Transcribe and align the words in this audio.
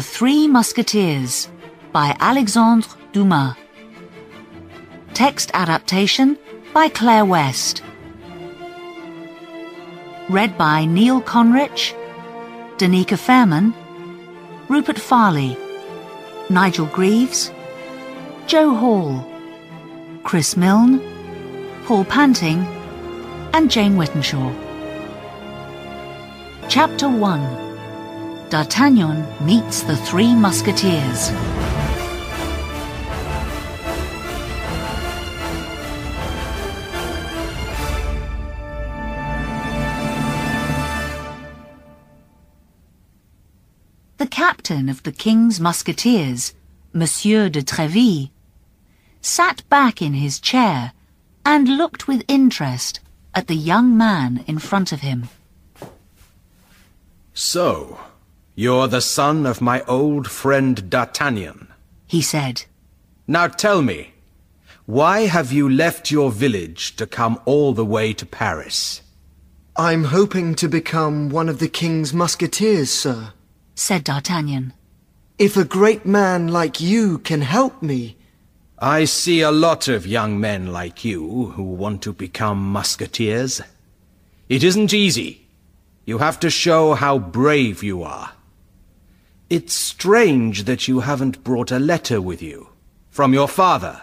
The 0.00 0.06
Three 0.06 0.48
Musketeers 0.48 1.46
by 1.92 2.16
Alexandre 2.20 2.88
Dumas. 3.12 3.54
Text 5.12 5.50
adaptation 5.52 6.38
by 6.72 6.88
Claire 6.88 7.26
West. 7.26 7.82
Read 10.30 10.56
by 10.56 10.86
Neil 10.86 11.20
Conrich, 11.20 11.92
Danica 12.78 13.18
Fairman, 13.18 13.74
Rupert 14.70 14.98
Farley, 14.98 15.54
Nigel 16.48 16.86
Greaves, 16.86 17.52
Joe 18.46 18.74
Hall, 18.74 19.22
Chris 20.24 20.56
Milne, 20.56 20.98
Paul 21.84 22.06
Panting, 22.06 22.60
and 23.52 23.70
Jane 23.70 23.96
Whittenshaw. 23.96 24.50
Chapter 26.70 27.10
1 27.10 27.69
D'Artagnan 28.50 29.28
meets 29.46 29.82
the 29.82 29.96
Three 29.96 30.34
Musketeers. 30.34 31.30
The 44.16 44.26
captain 44.26 44.88
of 44.88 45.04
the 45.04 45.12
King's 45.12 45.60
Musketeers, 45.60 46.52
Monsieur 46.92 47.48
de 47.48 47.62
Treville, 47.62 48.30
sat 49.22 49.62
back 49.68 50.02
in 50.02 50.14
his 50.14 50.40
chair 50.40 50.92
and 51.46 51.76
looked 51.76 52.08
with 52.08 52.24
interest 52.26 52.98
at 53.32 53.46
the 53.46 53.54
young 53.54 53.96
man 53.96 54.42
in 54.48 54.58
front 54.58 54.90
of 54.90 55.02
him. 55.02 55.28
So, 57.32 58.00
you're 58.54 58.88
the 58.88 59.00
son 59.00 59.46
of 59.46 59.60
my 59.60 59.82
old 59.82 60.30
friend 60.30 60.90
D'Artagnan, 60.90 61.68
he 62.06 62.20
said. 62.20 62.64
Now 63.26 63.46
tell 63.46 63.80
me, 63.82 64.14
why 64.86 65.26
have 65.26 65.52
you 65.52 65.68
left 65.68 66.10
your 66.10 66.30
village 66.30 66.96
to 66.96 67.06
come 67.06 67.40
all 67.44 67.72
the 67.72 67.84
way 67.84 68.12
to 68.12 68.26
Paris? 68.26 69.02
I'm 69.76 70.04
hoping 70.04 70.56
to 70.56 70.68
become 70.68 71.30
one 71.30 71.48
of 71.48 71.60
the 71.60 71.68
King's 71.68 72.12
Musketeers, 72.12 72.90
sir, 72.90 73.32
said 73.74 74.04
D'Artagnan. 74.04 74.72
If 75.38 75.56
a 75.56 75.64
great 75.64 76.04
man 76.04 76.48
like 76.48 76.80
you 76.80 77.18
can 77.18 77.40
help 77.42 77.80
me... 77.82 78.16
I 78.78 79.04
see 79.04 79.40
a 79.40 79.52
lot 79.52 79.88
of 79.88 80.06
young 80.06 80.40
men 80.40 80.72
like 80.72 81.04
you 81.04 81.52
who 81.54 81.62
want 81.62 82.02
to 82.02 82.12
become 82.12 82.72
musketeers. 82.72 83.62
It 84.48 84.64
isn't 84.64 84.92
easy. 84.92 85.46
You 86.04 86.18
have 86.18 86.40
to 86.40 86.50
show 86.50 86.94
how 86.94 87.18
brave 87.18 87.82
you 87.82 88.02
are. 88.02 88.32
It's 89.50 89.74
strange 89.74 90.62
that 90.64 90.86
you 90.86 91.00
haven't 91.00 91.42
brought 91.42 91.72
a 91.72 91.80
letter 91.80 92.22
with 92.22 92.40
you. 92.40 92.68
From 93.10 93.34
your 93.34 93.48
father. 93.48 94.02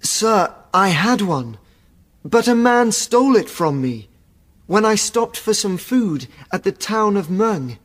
Sir, 0.00 0.54
I 0.72 0.88
had 0.88 1.20
one. 1.20 1.58
But 2.24 2.48
a 2.48 2.54
man 2.54 2.90
stole 2.90 3.36
it 3.36 3.50
from 3.50 3.82
me. 3.82 4.08
When 4.66 4.86
I 4.86 4.94
stopped 4.94 5.36
for 5.36 5.52
some 5.52 5.76
food 5.76 6.28
at 6.50 6.64
the 6.64 6.72
town 6.72 7.18
of 7.18 7.26
Meung. 7.26 7.76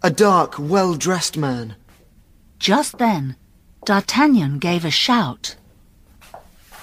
A 0.00 0.10
dark, 0.10 0.54
well-dressed 0.60 1.36
man. 1.36 1.74
Just 2.60 2.98
then, 2.98 3.34
D'Artagnan 3.84 4.60
gave 4.60 4.84
a 4.84 4.90
shout. 4.92 5.56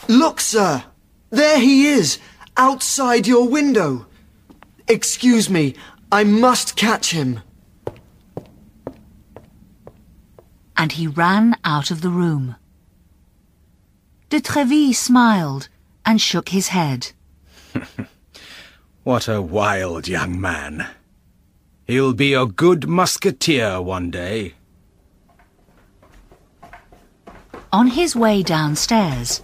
Look, 0.10 0.42
sir! 0.42 0.84
There 1.30 1.60
he 1.60 1.88
is, 1.88 2.20
outside 2.58 3.26
your 3.26 3.48
window. 3.48 4.06
Excuse 4.89 5.50
me, 5.50 5.76
I 6.12 6.26
must 6.26 6.76
catch 6.76 7.12
him. 7.12 7.39
And 10.83 10.92
he 10.92 11.08
ran 11.08 11.55
out 11.64 11.92
of 11.92 12.02
the 12.02 12.10
room. 12.10 12.58
De 14.30 14.42
Treville 14.42 14.94
smiled 14.94 15.70
and 16.05 16.20
shook 16.20 16.49
his 16.49 16.67
head. 16.76 17.14
what 19.04 19.30
a 19.30 19.42
wild 19.42 20.10
young 20.10 20.42
man. 20.42 20.86
He'll 21.88 22.11
be 22.11 22.33
a 22.33 22.45
good 22.45 22.86
musketeer 22.86 23.82
one 23.82 24.11
day. 24.11 24.55
On 27.71 27.88
his 27.88 28.14
way 28.14 28.44
downstairs, 28.44 29.42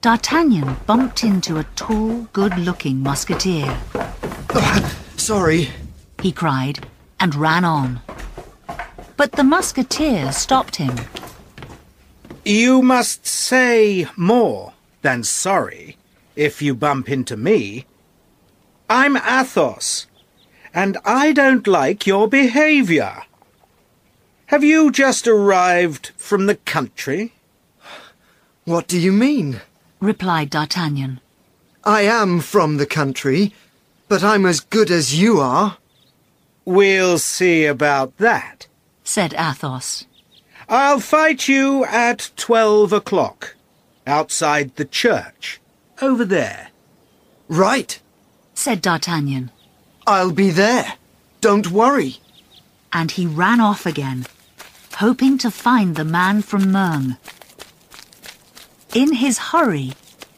D'Artagnan 0.00 0.76
bumped 0.86 1.24
into 1.24 1.58
a 1.58 1.64
tall, 1.74 2.28
good-looking 2.32 3.02
musketeer. 3.02 3.80
Uh, 3.94 4.88
sorry, 5.16 5.70
he 6.22 6.30
cried, 6.30 6.86
and 7.18 7.34
ran 7.34 7.64
on. 7.64 8.00
But 9.16 9.32
the 9.32 9.44
musketeer 9.44 10.32
stopped 10.32 10.76
him. 10.76 10.96
You 12.44 12.82
must 12.82 13.26
say 13.26 14.08
more 14.16 14.72
than 15.02 15.22
sorry 15.22 15.96
if 16.34 16.60
you 16.62 16.74
bump 16.74 17.08
into 17.08 17.36
me. 17.36 17.86
I'm 18.88 19.16
Athos, 19.16 20.06
and 20.74 20.98
I 21.04 21.32
don't 21.32 21.66
like 21.66 22.06
your 22.06 22.28
behaviour. 22.28 23.22
Have 24.46 24.64
you 24.64 24.90
just 24.90 25.26
arrived 25.26 26.10
from 26.16 26.46
the 26.46 26.56
country? 26.56 27.32
What 28.64 28.86
do 28.86 28.98
you 28.98 29.12
mean? 29.12 29.60
replied 30.00 30.50
D'Artagnan. 30.50 31.20
I 31.84 32.02
am 32.02 32.40
from 32.40 32.76
the 32.76 32.86
country, 32.86 33.54
but 34.08 34.22
I'm 34.22 34.44
as 34.44 34.60
good 34.60 34.90
as 34.90 35.18
you 35.18 35.40
are. 35.40 35.78
We'll 36.64 37.18
see 37.18 37.64
about 37.64 38.18
that, 38.18 38.66
said 39.12 39.34
Athos. 39.34 40.06
I'll 40.70 40.98
fight 40.98 41.46
you 41.46 41.84
at 41.84 42.30
twelve 42.34 42.94
o'clock, 42.94 43.54
outside 44.06 44.74
the 44.76 44.86
church, 44.86 45.60
over 46.00 46.24
there. 46.24 46.70
Right, 47.46 48.00
said 48.54 48.80
D'Artagnan. 48.80 49.50
I'll 50.06 50.32
be 50.32 50.48
there. 50.48 50.94
Don't 51.42 51.70
worry. 51.70 52.20
And 52.90 53.10
he 53.10 53.26
ran 53.26 53.60
off 53.60 53.84
again, 53.84 54.24
hoping 54.94 55.36
to 55.44 55.50
find 55.50 55.94
the 55.94 56.06
man 56.06 56.40
from 56.40 56.62
Meung. 56.72 57.18
In 58.94 59.12
his 59.16 59.36
hurry, 59.52 59.92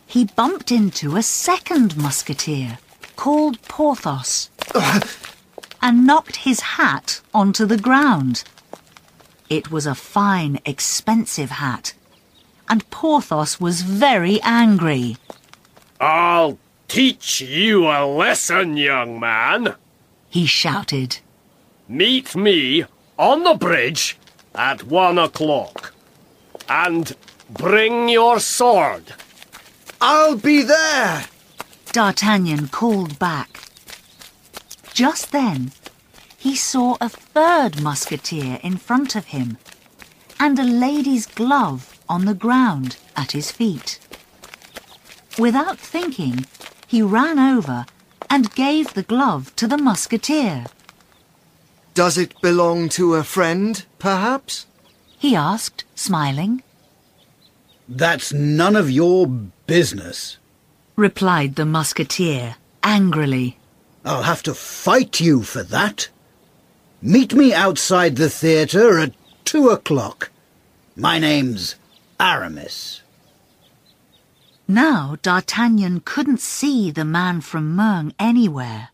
he 0.05 0.25
bumped 0.25 0.73
into 0.73 1.15
a 1.15 1.23
second 1.23 1.97
musketeer 1.97 2.79
called 3.15 3.63
Porthos 3.63 4.51
uh. 4.75 5.01
and 5.81 6.05
knocked 6.09 6.37
his 6.43 6.59
hat 6.75 7.21
onto 7.33 7.67
the 7.67 7.79
ground. 7.79 8.43
It 9.49 9.71
was 9.71 9.87
a 9.87 9.95
fine, 9.95 10.61
expensive 10.65 11.51
hat, 11.51 11.95
and 12.69 12.89
Porthos 12.91 13.61
was 13.61 13.83
very 13.83 14.41
angry. 14.43 15.17
I'll 16.01 16.59
teach 16.89 17.41
you 17.41 17.87
a 17.87 18.07
lesson, 18.07 18.77
young 18.77 19.21
man, 19.21 19.75
he 20.29 20.47
shouted. 20.47 21.19
Meet 21.89 22.35
me 22.35 22.85
on 23.19 23.45
the 23.45 23.55
bridge 23.55 24.19
at 24.55 24.85
one 24.85 25.19
o'clock. 25.19 25.93
And 26.69 27.15
Bring 27.51 28.09
your 28.09 28.41
sword. 28.41 29.15
I'll 30.01 30.37
be 30.37 30.63
there, 30.63 31.27
D'Artagnan 31.93 32.69
called 32.69 33.19
back. 33.19 33.61
Just 34.93 35.31
then, 35.31 35.73
he 36.45 36.55
saw 36.55 36.95
a 37.01 37.09
third 37.09 37.81
musketeer 37.81 38.61
in 38.63 38.77
front 38.77 39.17
of 39.17 39.33
him 39.37 39.57
and 40.39 40.59
a 40.59 40.63
lady's 40.63 41.25
glove 41.25 41.99
on 42.07 42.27
the 42.27 42.35
ground 42.35 42.99
at 43.17 43.33
his 43.33 43.51
feet. 43.51 43.99
Without 45.39 45.79
thinking, 45.79 46.45
he 46.87 47.01
ran 47.01 47.39
over 47.39 47.87
and 48.29 48.55
gave 48.55 48.93
the 48.93 49.03
glove 49.03 49.57
to 49.57 49.67
the 49.67 49.79
musketeer. 49.79 50.67
Does 51.95 52.19
it 52.19 52.39
belong 52.43 52.91
to 52.91 53.15
a 53.15 53.25
friend, 53.25 53.83
perhaps? 53.99 54.67
He 55.19 55.35
asked, 55.35 55.85
smiling. 55.95 56.63
That's 57.89 58.35
none 58.35 58.77
of 58.77 58.91
your 58.91 59.27
business, 59.67 60.37
replied 60.95 61.57
the 61.57 61.65
musketeer 61.65 62.57
angrily. 62.83 63.57
I'll 64.05 64.25
have 64.25 64.43
to 64.43 64.53
fight 64.53 65.21
you 65.21 65.43
for 65.43 65.63
that. 65.63 66.11
Meet 67.07 67.35
me 67.35 67.53
outside 67.53 68.17
the 68.17 68.31
theatre 68.31 68.99
at 68.99 69.13
two 69.45 69.69
o'clock. 69.69 70.31
My 70.97 71.19
name's 71.19 71.77
Aramis. 72.19 73.03
Now 74.67 75.19
D'Artagnan 75.21 76.01
couldn't 76.01 76.41
see 76.41 76.91
the 76.91 77.05
man 77.05 77.43
from 77.43 77.77
Meung 77.77 78.15
anywhere, 78.19 78.89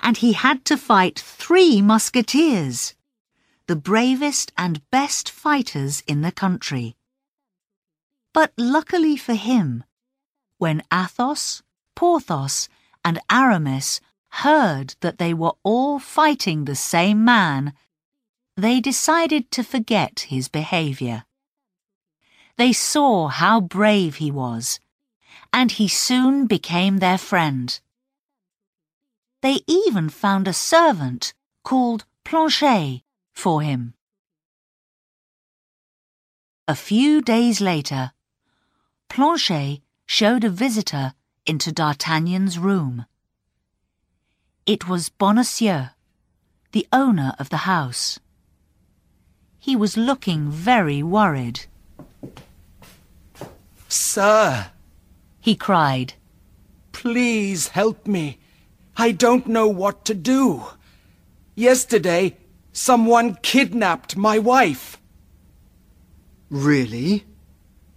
and 0.00 0.16
he 0.16 0.32
had 0.32 0.64
to 0.64 0.76
fight 0.76 1.20
three 1.20 1.80
musketeers, 1.80 2.96
the 3.68 3.76
bravest 3.76 4.50
and 4.58 4.82
best 4.90 5.30
fighters 5.30 6.02
in 6.08 6.22
the 6.22 6.32
country. 6.32 6.96
But 8.32 8.52
luckily 8.58 9.16
for 9.16 9.34
him, 9.34 9.84
when 10.58 10.82
Athos, 10.92 11.62
Porthos, 11.94 12.68
and 13.04 13.20
Aramis 13.30 14.00
heard 14.30 14.94
that 15.00 15.18
they 15.18 15.34
were 15.34 15.54
all 15.62 15.98
fighting 15.98 16.64
the 16.64 16.74
same 16.74 17.24
man, 17.24 17.74
they 18.56 18.80
decided 18.80 19.50
to 19.50 19.62
forget 19.62 20.20
his 20.28 20.48
behaviour. 20.48 21.24
They 22.56 22.72
saw 22.72 23.28
how 23.28 23.60
brave 23.60 24.16
he 24.16 24.30
was, 24.30 24.80
and 25.52 25.72
he 25.72 25.88
soon 25.88 26.46
became 26.46 26.98
their 26.98 27.18
friend. 27.18 27.80
They 29.42 29.60
even 29.66 30.08
found 30.08 30.46
a 30.46 30.52
servant 30.52 31.32
called 31.64 32.04
Planchet 32.24 33.02
for 33.32 33.62
him. 33.62 33.94
A 36.68 36.74
few 36.74 37.20
days 37.20 37.60
later, 37.60 38.12
Planchet 39.08 39.80
showed 40.06 40.44
a 40.44 40.50
visitor 40.50 41.14
into 41.46 41.72
D'Artagnan's 41.72 42.58
room. 42.58 43.06
It 44.70 44.86
was 44.86 45.08
Bonacieux, 45.08 45.88
the 46.70 46.86
owner 46.92 47.34
of 47.40 47.48
the 47.48 47.66
house. 47.66 48.20
He 49.58 49.74
was 49.74 49.96
looking 49.96 50.48
very 50.48 51.02
worried. 51.02 51.66
Sir, 53.88 54.70
He 55.40 55.56
cried. 55.56 56.14
please 56.92 57.66
help 57.74 58.06
me. 58.06 58.38
I 58.96 59.10
don't 59.10 59.48
know 59.48 59.66
what 59.66 60.04
to 60.04 60.14
do. 60.14 60.62
Yesterday, 61.56 62.36
someone 62.72 63.38
kidnapped 63.42 64.16
my 64.16 64.38
wife. 64.38 65.00
Really? 66.48 67.24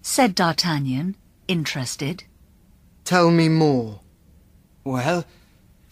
said 0.02 0.34
D'Artagnan, 0.34 1.18
interested. 1.48 2.24
Tell 3.06 3.30
me 3.30 3.48
more. 3.48 4.00
Well, 4.84 5.24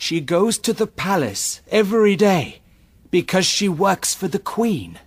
she 0.01 0.19
goes 0.19 0.57
to 0.57 0.73
the 0.73 0.87
palace 0.87 1.61
every 1.69 2.15
day 2.15 2.59
because 3.11 3.45
she 3.45 3.69
works 3.69 4.15
for 4.15 4.27
the 4.27 4.39
queen. 4.39 4.97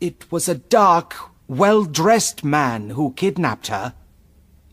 It 0.00 0.32
was 0.32 0.48
a 0.48 0.54
dark, 0.54 1.14
well-dressed 1.46 2.42
man 2.42 2.90
who 2.90 3.12
kidnapped 3.12 3.66
her. 3.66 3.92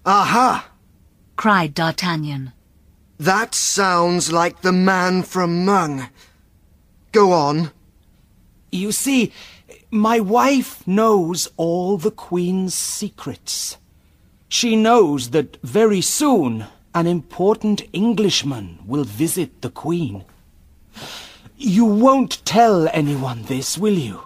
Aha! 0.06 0.71
cried 1.36 1.74
D'Artagnan. 1.74 2.54
That 3.18 3.54
sounds 3.54 4.31
like 4.31 4.62
the 4.62 4.71
man 4.71 5.24
from 5.24 5.66
Meung. 5.66 6.10
Go 7.12 7.33
on. 7.33 7.71
You 8.71 8.94
see, 8.94 9.33
my 9.92 10.21
wife 10.21 10.88
knows 10.88 11.50
all 11.57 11.98
the 11.98 12.12
queen's 12.12 12.74
secrets. 12.74 13.77
She 14.48 14.77
knows 14.77 15.31
that 15.31 15.57
very 15.62 16.00
soon 16.00 16.68
an 16.94 17.08
important 17.08 17.84
Englishman 17.94 18.80
will 18.86 19.04
visit 19.04 19.62
the 19.62 19.70
queen. 19.70 20.24
You 21.58 21.86
won't 21.86 22.44
tell 22.46 22.88
anyone 22.94 23.44
this, 23.44 23.78
will 23.78 23.98
you? 23.98 24.24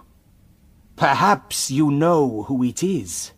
Perhaps 0.96 1.70
you 1.70 1.90
know 1.90 2.44
who 2.44 2.62
it 2.62 2.82
is. 2.82 3.32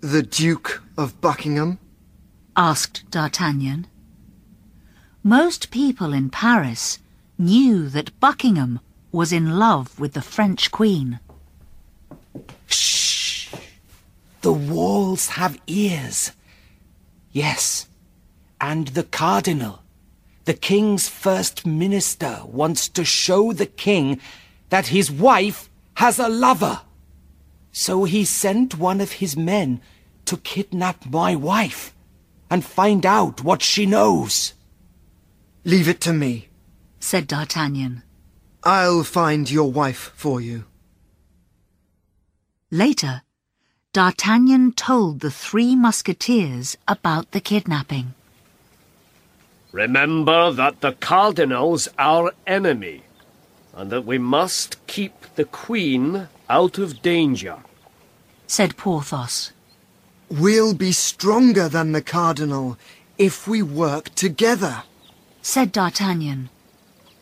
The 0.00 0.22
Duke 0.22 0.82
of 0.96 1.20
Buckingham? 1.20 1.78
asked 2.56 3.10
D'Artagnan. 3.10 3.86
Most 5.22 5.70
people 5.70 6.12
in 6.12 6.30
Paris 6.30 6.98
knew 7.36 7.88
that 7.88 8.18
Buckingham 8.20 8.80
was 9.12 9.32
in 9.32 9.58
love 9.58 9.98
with 9.98 10.14
the 10.14 10.22
French 10.22 10.70
queen. 10.70 11.20
Shh! 12.66 13.52
The 14.40 14.52
walls 14.52 15.28
have 15.30 15.60
ears. 15.66 16.32
Yes, 17.32 17.86
and 18.60 18.88
the 18.88 19.04
cardinal, 19.04 19.82
the 20.44 20.54
king's 20.54 21.08
first 21.08 21.66
minister, 21.66 22.40
wants 22.44 22.88
to 22.88 23.04
show 23.04 23.52
the 23.52 23.66
king 23.66 24.20
that 24.68 24.88
his 24.88 25.10
wife 25.10 25.68
has 25.94 26.18
a 26.18 26.28
lover. 26.28 26.82
So 27.72 28.04
he 28.04 28.24
sent 28.24 28.78
one 28.78 29.00
of 29.00 29.12
his 29.12 29.36
men 29.36 29.80
to 30.26 30.36
kidnap 30.36 31.06
my 31.06 31.34
wife 31.34 31.94
and 32.50 32.64
find 32.64 33.06
out 33.06 33.44
what 33.44 33.62
she 33.62 33.86
knows. 33.86 34.54
Leave 35.64 35.88
it 35.88 36.00
to 36.02 36.12
me. 36.12 36.48
said 36.98 37.26
D'Artagnan. 37.26 38.02
I'll 38.62 39.04
find 39.04 39.50
your 39.50 39.72
wife 39.72 40.12
for 40.14 40.40
you. 40.40 40.64
Later, 42.70 43.22
D'Artagnan 43.92 44.72
told 44.72 45.20
the 45.20 45.30
three 45.30 45.74
musketeers 45.74 46.76
about 46.86 47.32
the 47.32 47.40
kidnapping. 47.40 48.14
Remember 49.72 50.52
that 50.52 50.80
the 50.80 50.92
Cardinal's 50.92 51.88
our 51.98 52.32
enemy, 52.46 53.02
and 53.74 53.90
that 53.90 54.04
we 54.04 54.18
must 54.18 54.84
keep 54.86 55.12
the 55.36 55.44
Queen 55.44 56.28
out 56.48 56.78
of 56.78 57.02
danger. 57.02 57.58
said 58.46 58.76
Porthos. 58.76 59.52
We'll 60.28 60.74
be 60.74 60.92
stronger 60.92 61.68
than 61.68 61.92
the 61.92 62.02
Cardinal 62.02 62.76
if 63.16 63.46
we 63.46 63.62
work 63.62 64.14
together. 64.14 64.82
said 65.42 65.72
D'Artagnan. 65.72 66.50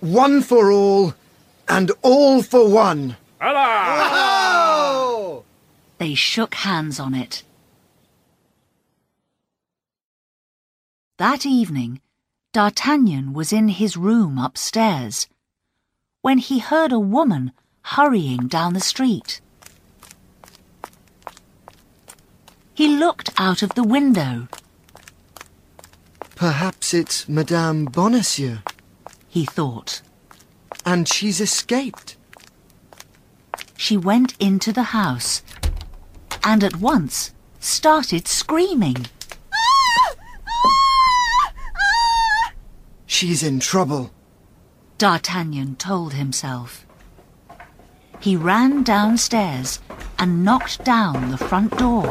One 0.00 0.42
for 0.42 0.72
all, 0.72 1.14
and 1.68 1.92
all 2.02 2.42
for 2.42 2.68
one. 2.68 3.16
Allah! 3.40 5.42
They 5.98 6.14
shook 6.14 6.54
hands 6.54 6.98
on 6.98 7.14
it. 7.14 7.42
That 11.18 11.44
evening, 11.44 12.00
D'Artagnan 12.52 13.32
was 13.34 13.52
in 13.52 13.68
his 13.68 13.96
room 13.96 14.38
upstairs 14.38 15.26
when 16.22 16.38
he 16.38 16.58
heard 16.58 16.92
a 16.92 16.98
woman 16.98 17.52
hurrying 17.82 18.48
down 18.48 18.72
the 18.74 18.80
street. 18.80 19.40
He 22.74 22.88
looked 22.88 23.30
out 23.38 23.62
of 23.62 23.74
the 23.74 23.82
window. 23.84 24.48
Perhaps 26.36 26.94
it's 26.94 27.28
Madame 27.28 27.84
Bonacieux, 27.86 28.58
He 29.28 29.44
thought. 29.44 30.00
and 30.86 31.06
she's 31.06 31.40
escaped. 31.40 32.16
She 33.76 33.96
went 33.96 34.34
into 34.40 34.72
the 34.72 34.84
house 34.94 35.42
and 36.42 36.64
at 36.64 36.76
once 36.76 37.32
started 37.60 38.26
screaming. 38.26 39.06
She's 43.18 43.42
in 43.42 43.58
trouble. 43.58 44.12
D'Artagnan 44.96 45.74
told 45.74 46.12
himself. 46.12 46.86
He 48.20 48.36
ran 48.36 48.84
downstairs 48.84 49.80
and 50.20 50.44
knocked 50.44 50.84
down 50.84 51.32
the 51.32 51.36
front 51.36 51.76
door. 51.76 52.06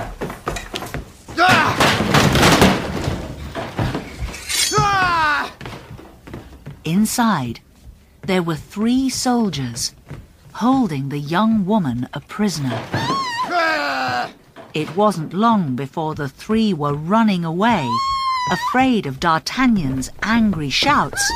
Inside, 6.83 7.61
there 8.23 8.43
were 8.43 8.57
three 8.57 9.09
soldiers 9.09 9.95
holding 10.55 11.07
the 11.07 11.19
young 11.19 11.65
woman 11.65 12.09
a 12.13 12.19
prisoner. 12.19 12.83
It 14.73 14.93
wasn't 14.97 15.31
long 15.31 15.77
before 15.77 16.15
the 16.15 16.27
three 16.27 16.73
were 16.73 16.93
running 16.93 17.45
away, 17.45 17.89
afraid 18.51 19.05
of 19.05 19.19
D'Artagnan's 19.19 20.09
angry 20.23 20.69
shouts 20.69 21.31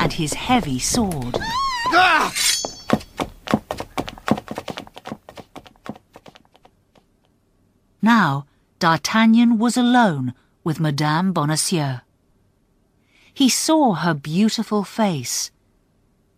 and 0.00 0.12
his 0.12 0.34
heavy 0.34 0.78
sword. 0.78 1.36
Now, 8.02 8.46
D'Artagnan 8.78 9.58
was 9.58 9.76
alone 9.76 10.34
with 10.62 10.80
Madame 10.80 11.32
Bonacieux. 11.32 12.00
He 13.32 13.48
saw 13.48 13.94
her 13.94 14.14
beautiful 14.14 14.84
face, 14.84 15.50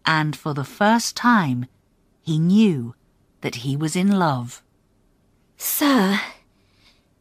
and 0.05 0.35
for 0.35 0.55
the 0.55 0.65
first 0.65 1.17
time 1.17 1.67
he 2.23 2.39
knew 2.39 2.95
that 3.41 3.57
he 3.57 3.77
was 3.77 3.95
in 3.95 4.19
love. 4.19 4.63
Sir, 5.57 6.21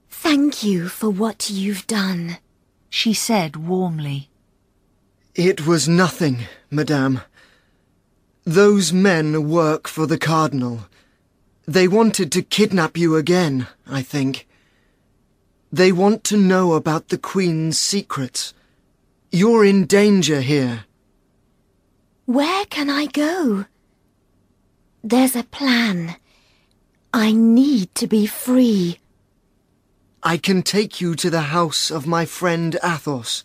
thank 0.10 0.64
you 0.64 0.88
for 0.88 1.10
what 1.10 1.50
you've 1.50 1.86
done. 1.88 2.38
She 3.00 3.14
said 3.14 3.56
warmly. 3.56 4.32
It 5.36 5.68
was 5.68 5.88
nothing, 5.88 6.48
Madame. 6.72 7.22
Those 8.44 8.92
men 8.92 9.48
work 9.48 9.88
for 9.88 10.08
the 10.08 10.18
Cardinal. 10.18 10.88
They 11.68 11.88
wanted 11.88 12.32
to 12.32 12.42
kidnap 12.42 12.98
you 12.98 13.16
again, 13.16 13.68
I 13.86 14.02
think. 14.02 14.48
They 15.72 15.92
want 15.92 16.24
to 16.24 16.38
know 16.38 16.74
about 16.74 17.10
the 17.10 17.20
Queen's 17.20 17.78
secrets. 17.78 18.56
You're 19.32 19.64
in 19.64 19.86
danger 19.86 20.42
here. 20.42 20.86
Where 22.26 22.66
can 22.66 22.90
I 22.90 23.06
go? 23.06 23.66
There's 25.04 25.36
a 25.36 25.44
plan. 25.44 26.16
I 27.14 27.32
need 27.32 27.94
to 27.94 28.08
be 28.08 28.26
free. 28.26 28.98
I 30.24 30.38
can 30.38 30.64
take 30.64 31.00
you 31.00 31.16
to 31.16 31.30
the 31.30 31.54
house 31.54 31.92
of 31.92 32.08
my 32.08 32.26
friend 32.26 32.78
Athos. 32.84 33.44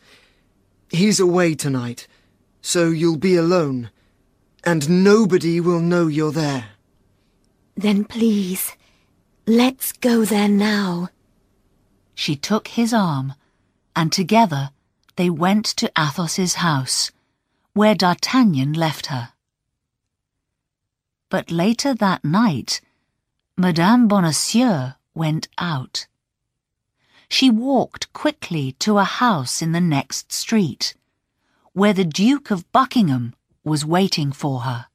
He's 0.90 1.20
away 1.20 1.54
tonight, 1.54 2.06
so 2.60 2.90
you'll 2.90 3.18
be 3.18 3.36
alone, 3.36 3.90
and 4.64 5.04
nobody 5.04 5.60
will 5.60 5.80
know 5.80 6.06
you're 6.06 6.32
there. 6.32 6.70
Then 7.76 8.04
please, 8.04 8.72
let's 9.46 9.92
go 9.92 10.24
there 10.24 10.48
now. 10.48 11.08
She 12.14 12.36
took 12.36 12.68
his 12.68 12.92
arm, 12.92 13.34
and 13.94 14.12
together 14.12 14.70
they 15.16 15.30
went 15.30 15.66
to 15.66 15.92
Athos's 15.96 16.54
house, 16.54 17.10
where 17.74 17.94
D'Artagnan 17.94 18.72
left 18.72 19.06
her. 19.06 19.30
But 21.28 21.50
later 21.50 21.94
that 21.94 22.24
night, 22.24 22.80
Madame 23.56 24.08
Bonacieux 24.08 24.94
went 25.14 25.48
out. 25.58 26.06
She 27.32 27.48
walked 27.48 28.12
quickly 28.12 28.72
to 28.80 28.98
a 28.98 29.04
house 29.04 29.62
in 29.62 29.72
the 29.72 29.80
next 29.80 30.30
street, 30.32 30.94
where 31.72 31.94
the 31.94 32.04
Duke 32.04 32.50
of 32.50 32.70
Buckingham 32.72 33.34
was 33.64 33.86
waiting 33.86 34.32
for 34.32 34.60
her. 34.60 34.88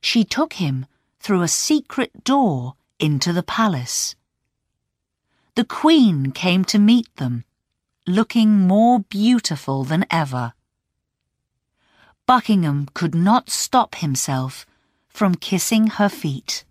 She 0.00 0.24
took 0.24 0.54
him 0.54 0.86
through 1.20 1.42
a 1.42 1.46
secret 1.46 2.24
door 2.24 2.74
into 2.98 3.32
the 3.32 3.44
palace. 3.44 4.16
The 5.54 5.64
Queen 5.64 6.32
came 6.32 6.64
to 6.64 6.80
meet 6.80 7.14
them, 7.14 7.44
looking 8.04 8.66
more 8.66 8.98
beautiful 8.98 9.84
than 9.84 10.04
ever. 10.10 10.52
Buckingham 12.26 12.88
could 12.92 13.14
not 13.14 13.50
stop 13.50 13.94
himself 13.94 14.66
from 15.08 15.36
kissing 15.36 15.86
her 15.86 16.08
feet. 16.08 16.64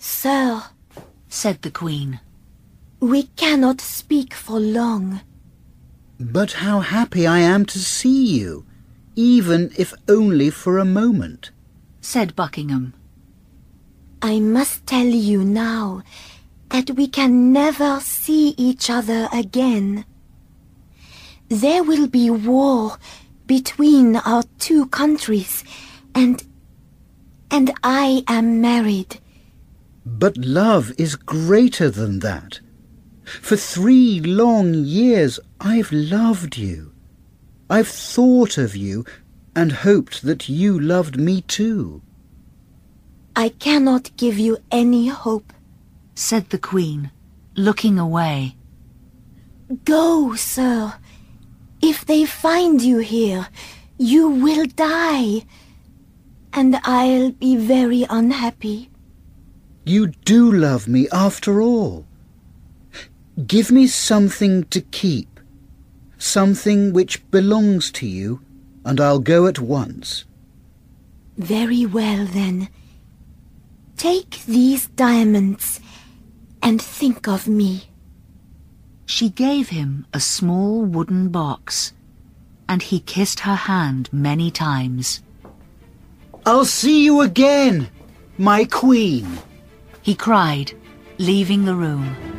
Sir, 0.00 0.64
said 1.28 1.62
the 1.62 1.70
Queen, 1.70 2.18
we 3.00 3.22
cannot 3.34 3.80
speak 3.80 4.34
for 4.34 4.60
long. 4.60 5.22
But 6.18 6.52
how 6.52 6.80
happy 6.80 7.26
I 7.26 7.38
am 7.38 7.64
to 7.66 7.78
see 7.78 8.26
you, 8.38 8.66
even 9.16 9.72
if 9.78 9.94
only 10.06 10.50
for 10.50 10.78
a 10.78 10.84
moment, 10.84 11.50
said 12.02 12.36
Buckingham. 12.36 12.92
I 14.20 14.38
must 14.38 14.86
tell 14.86 15.06
you 15.06 15.42
now 15.44 16.02
that 16.68 16.90
we 16.90 17.08
can 17.08 17.52
never 17.52 18.00
see 18.00 18.54
each 18.58 18.90
other 18.90 19.28
again. 19.32 20.04
There 21.48 21.82
will 21.82 22.06
be 22.06 22.28
war 22.28 22.98
between 23.46 24.16
our 24.16 24.44
two 24.58 24.86
countries, 24.86 25.64
and... 26.14 26.44
and 27.50 27.72
I 27.82 28.22
am 28.28 28.60
married. 28.60 29.18
But 30.04 30.36
love 30.36 30.92
is 30.98 31.16
greater 31.16 31.88
than 31.90 32.20
that. 32.20 32.60
For 33.40 33.56
three 33.56 34.20
long 34.20 34.74
years 34.74 35.38
I've 35.60 35.92
loved 35.92 36.56
you. 36.56 36.92
I've 37.68 37.88
thought 37.88 38.58
of 38.58 38.74
you 38.74 39.04
and 39.54 39.70
hoped 39.70 40.22
that 40.22 40.48
you 40.48 40.78
loved 40.78 41.16
me 41.18 41.42
too. 41.42 42.02
I 43.36 43.50
cannot 43.50 44.16
give 44.16 44.38
you 44.38 44.58
any 44.72 45.06
hope, 45.06 45.52
said 46.14 46.50
the 46.50 46.58
Queen, 46.58 47.12
looking 47.54 47.98
away. 47.98 48.56
Go, 49.84 50.34
sir. 50.34 50.94
If 51.80 52.04
they 52.04 52.24
find 52.26 52.82
you 52.82 52.98
here, 52.98 53.46
you 53.96 54.28
will 54.28 54.66
die, 54.66 55.44
and 56.52 56.80
I'll 56.82 57.30
be 57.30 57.56
very 57.56 58.04
unhappy. 58.10 58.90
You 59.86 60.08
do 60.08 60.50
love 60.50 60.88
me 60.88 61.08
after 61.12 61.62
all. 61.62 62.06
Give 63.46 63.70
me 63.70 63.86
something 63.86 64.64
to 64.64 64.80
keep, 64.80 65.40
something 66.18 66.92
which 66.92 67.28
belongs 67.30 67.90
to 67.92 68.06
you, 68.06 68.40
and 68.84 69.00
I'll 69.00 69.20
go 69.20 69.46
at 69.46 69.58
once. 69.60 70.24
Very 71.38 71.86
well, 71.86 72.26
then. 72.26 72.68
Take 73.96 74.44
these 74.46 74.88
diamonds 74.88 75.80
and 76.62 76.82
think 76.82 77.28
of 77.28 77.46
me. 77.46 77.84
She 79.06 79.30
gave 79.30 79.70
him 79.70 80.06
a 80.12 80.20
small 80.20 80.84
wooden 80.84 81.28
box, 81.28 81.92
and 82.68 82.82
he 82.82 83.00
kissed 83.00 83.40
her 83.40 83.54
hand 83.54 84.08
many 84.12 84.50
times. 84.50 85.22
I'll 86.44 86.64
see 86.64 87.04
you 87.04 87.20
again, 87.20 87.88
my 88.38 88.64
queen, 88.64 89.38
he 90.02 90.14
cried, 90.14 90.72
leaving 91.18 91.64
the 91.64 91.74
room. 91.74 92.29